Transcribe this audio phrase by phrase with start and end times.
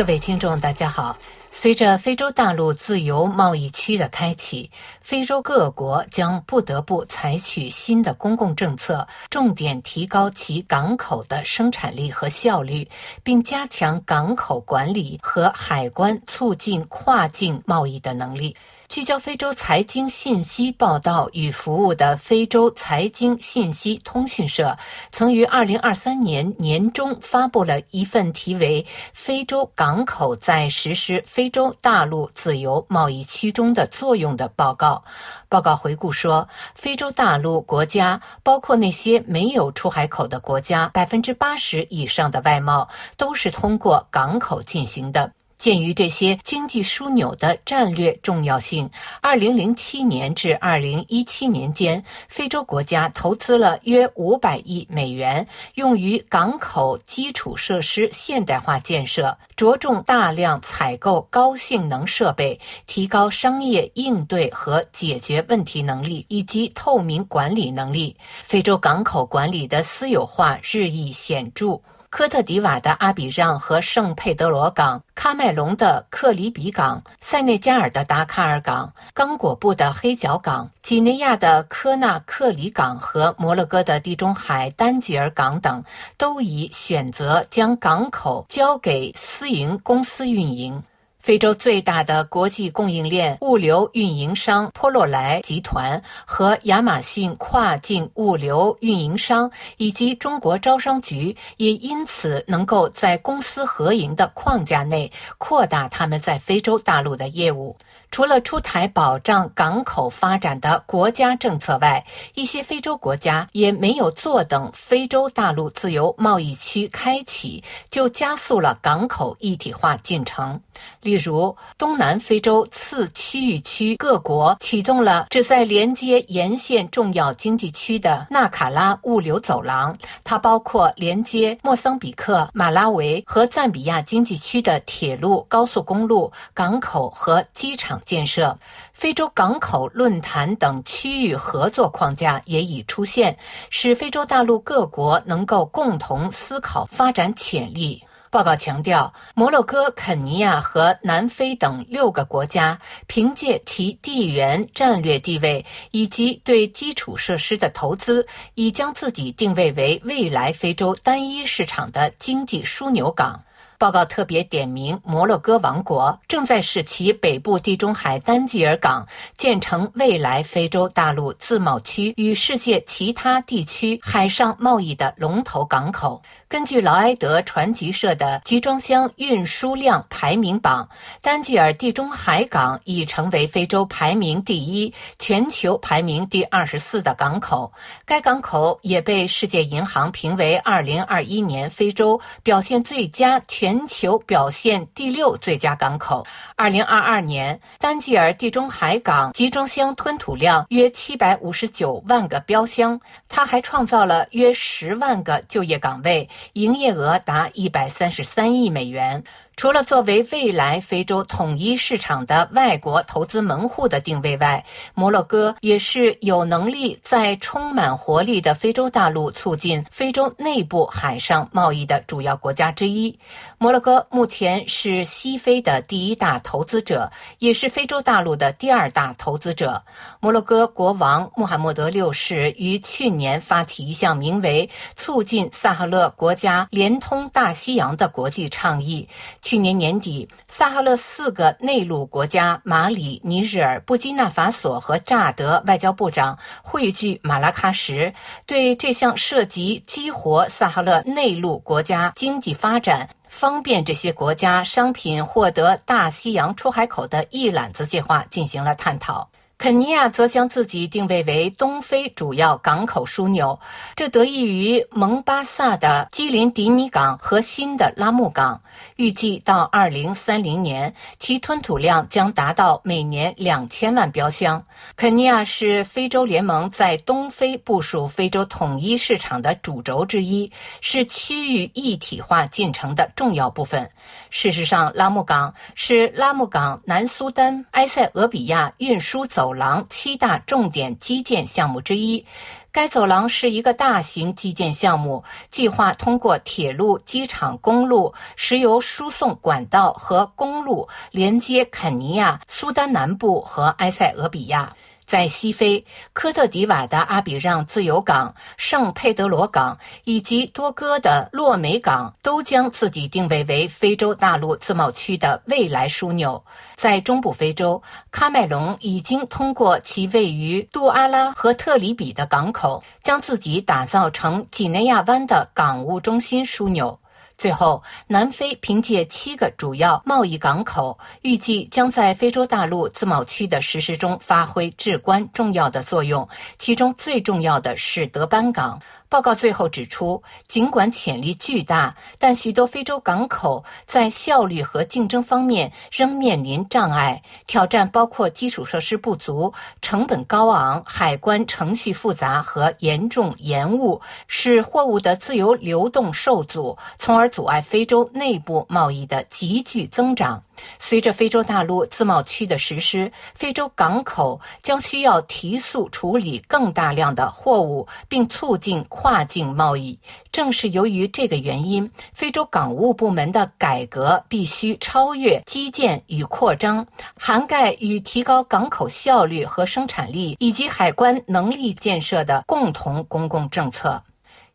[0.00, 1.14] 各位听众，大家好。
[1.52, 4.70] 随着非洲大陆自由贸易区的开启，
[5.02, 12.88] 非洲各国将不得不采取新的公共政策，重点提高其港口的生产力和效率，
[13.22, 18.56] 并加强港口管理和海关促进跨境贸易的能力。
[18.90, 24.76] 聚焦非洲财经信息报道与服务的非洲财经信息通讯社，
[25.12, 35.00] 曾于二零二三年年中发布了一份题为《非洲港口在实施非洲大陆自由贸易区中的作用》的报告。
[35.48, 45.30] 报告回顾说，非洲大陆国家，包括那些没有出海口的国家，百分之八十以上的外贸都是通过港口进行的。
[45.60, 48.88] 鉴于这些经济枢纽的战略重要性，
[49.20, 68.16] 二零零七年至二零一七年间，非洲国家投资了约五百亿美元，用于港口基础设施现代化建设，着重大量采购高性能设备，提高商业应对和解决问题能力以及透明管理能力。
[68.42, 71.78] 非洲港口管理的私有化日益显著。
[72.10, 85.84] 科特迪瓦的阿比让和圣佩德罗港、喀麦隆的克里比港、塞内加尔的达喀尔港、刚果布的黑角港、几内亚的科纳克里港和摩洛哥的地中海丹吉尔港等，
[86.18, 90.82] 都已选择将港口交给私营公司运营。
[91.20, 107.76] 非洲最大的国际供应链物流运营商波洛莱集团和亚马逊跨境物流运营商以及中国招商局也因此能够在公私合营的框架内扩大他们在非洲大陆的业务。
[108.10, 120.60] 除了出台保障港口发展的国家政策外，一些非洲国家也没有坐等非洲大陆自由贸易区开启，就加速了港口一体化进程。
[121.02, 137.99] 例如，东南非洲次区域区各国启动了旨在连接沿线重要经济区的纳卡拉物流走廊，它包括连接莫桑比克、马拉维和赞比亚经济区的铁路、高速公路、港口和机场。
[138.04, 138.58] 建设
[138.92, 143.36] 非洲港口论坛等区域合作框架也已出现，
[143.70, 148.02] 使非洲大陆各国能够共同思考发展潜力。
[148.32, 152.78] 报告强调，摩洛哥、肯尼亚和南非等六个国家
[153.08, 158.24] 凭借其地缘战略地位以及对基础设施的投资，
[158.54, 163.42] 已将自己定位为未来非洲单一市场的经济枢纽港。
[163.80, 169.08] 报告特别点名，摩洛哥王国正在使其北部地中海丹吉尔港
[169.38, 176.20] 建成未来非洲大陆自贸区与世界其他地区海上贸易的龙头港口。
[176.50, 180.88] 根据劳埃德传奇社的集装箱运输量排名榜，
[181.20, 187.72] 丹吉尔地中海港已成为非洲排名第一、全球排名第二十四的港口。
[188.04, 196.26] 该港口也被世界银行评为二零二一年非洲表现最佳、全球表现第六最佳港口。
[196.56, 206.28] 二零二二年，丹吉尔地中海港集装箱吞吐量约七百五十九万个标箱，它还创造了约十万个就业岗位。
[206.54, 209.24] 营业额达一百三十三亿美元。
[209.60, 223.14] 除了作为未来非洲统一市场的外国投资门户的定位外，摩洛哥也是有能力在充满活力的非洲大陆促进非洲内部海上贸易的主要国家之一。
[223.58, 229.82] 摩洛哥目前是西非的第一大投资者，也是非洲大陆的第二大投资者。
[230.20, 239.06] 摩洛哥国王穆罕默德六世于去年发起一项名为“促进萨赫勒国家连通大西洋”的国际倡议。
[239.50, 248.14] 去年年底，萨哈勒四个内陆国家马里、尼日尔、布基纳法索和乍得外交部长汇聚马拉喀什，
[248.46, 259.28] 对这项涉及激活萨哈勒内陆国家经济发展、方便这些国家商品获得大西洋出海口的一揽子计划进行了探讨。
[259.60, 263.60] 肯尼亚则将自己定位为东非主要港口枢纽，
[263.94, 268.58] 这得益于蒙巴萨的基林迪尼港和新的拉木港。
[268.96, 274.64] 预计到二零三零年，其吞吐量将达到每年两千万标箱。
[274.96, 283.90] 肯尼亚是非洲联盟在东非部署非洲统一市场的主轴之一，是区域一体化进程的重要部分。
[284.30, 289.49] 事实上，拉木港是拉木港南苏丹埃塞俄比亚运输走。
[289.50, 292.24] 走廊七大重点基建项目之一。
[292.70, 304.76] 该走廊是一个大型基建项目，计划通过铁路、机场、公路、石油输送管道和公路连接肯尼亚、苏丹南部和埃塞俄比亚。
[305.10, 316.40] 在西非，科特迪瓦的阿比让自由港、圣佩德罗港以及多哥的洛梅港都将自己定位为非洲大陆自贸区的未来枢纽。
[316.76, 326.96] 在中部非洲，喀麦隆已经通过其位于杜阿拉和特里比的港口，将自己打造成几内亚湾的港务中心枢纽。
[327.40, 336.28] 最后，南非凭借七个主要贸易港口，预计将在非洲大陆自贸区的实施中发挥至关重要的作用。
[336.58, 338.78] 其中最重要的是德班港。
[339.10, 347.20] 报告最后指出，尽管潜力巨大，但许多非洲港口在效率和竞争方面仍面临障碍。
[347.48, 349.52] 挑战包括基础设施不足、
[349.82, 360.40] 成本高昂、海关程序复杂和严重延误，使货物的自由流动受阻，从而阻碍非洲内部贸易的急剧增长。
[360.78, 369.98] 随着非洲大陆自贸区的实施，非洲港口将需要提速处理更大量的货物，并促进跨境贸易。
[370.32, 376.86] 正是由于这个原因，非洲港务部门的改革必须超越基建与扩张，
[377.18, 384.02] 涵盖与提高港口效率和生产力以及海关能力建设的共同公共政策。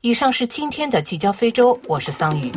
[0.02, 2.52] 以上是今天的聚焦非洲，我是桑宇。